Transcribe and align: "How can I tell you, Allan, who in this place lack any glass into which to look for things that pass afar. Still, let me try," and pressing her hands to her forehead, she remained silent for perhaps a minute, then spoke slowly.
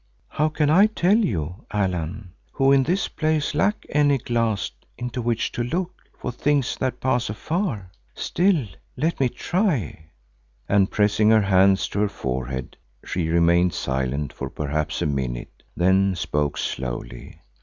"How 0.29 0.49
can 0.49 0.71
I 0.71 0.87
tell 0.87 1.19
you, 1.19 1.67
Allan, 1.69 2.31
who 2.53 2.71
in 2.71 2.81
this 2.81 3.07
place 3.07 3.53
lack 3.53 3.85
any 3.89 4.17
glass 4.17 4.71
into 4.97 5.21
which 5.21 5.51
to 5.51 5.63
look 5.63 5.93
for 6.19 6.31
things 6.31 6.75
that 6.77 6.99
pass 6.99 7.29
afar. 7.29 7.91
Still, 8.15 8.65
let 8.97 9.19
me 9.19 9.29
try," 9.29 10.05
and 10.67 10.89
pressing 10.89 11.29
her 11.29 11.41
hands 11.43 11.87
to 11.89 11.99
her 11.99 12.09
forehead, 12.09 12.77
she 13.05 13.29
remained 13.29 13.75
silent 13.75 14.33
for 14.33 14.49
perhaps 14.49 15.03
a 15.03 15.05
minute, 15.05 15.61
then 15.77 16.15
spoke 16.15 16.57
slowly. 16.57 17.39